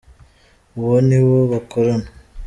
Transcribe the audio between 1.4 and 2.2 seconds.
bakorana